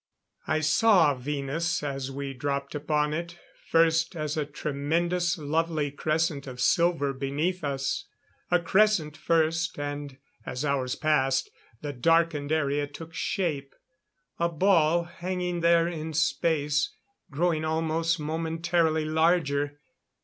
I 0.47 0.61
saw 0.61 1.13
Venus, 1.13 1.83
as 1.83 2.09
we 2.09 2.33
dropped 2.33 2.73
upon 2.73 3.13
it, 3.13 3.37
first 3.69 4.15
as 4.15 4.35
a 4.35 4.47
tremendous 4.47 5.37
lovely 5.37 5.91
crescent 5.91 6.47
of 6.47 6.59
silver 6.59 7.13
beneath 7.13 7.63
us. 7.63 8.07
A 8.49 8.59
crescent 8.59 9.15
first, 9.15 9.77
and, 9.77 10.17
as 10.43 10.65
hours 10.65 10.95
passed, 10.95 11.51
the 11.81 11.93
darkened 11.93 12.51
area 12.51 12.87
took 12.87 13.13
shape. 13.13 13.75
A 14.39 14.49
ball 14.49 15.03
hanging 15.03 15.59
there 15.59 15.87
in 15.87 16.13
space. 16.13 16.95
Growing 17.29 17.63
almost 17.63 18.19
momentarily 18.19 19.05
larger. 19.05 19.79